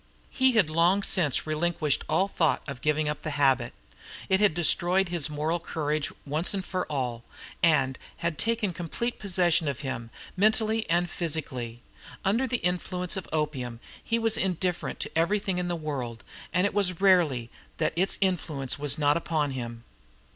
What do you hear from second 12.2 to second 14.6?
Under the influence of opium he was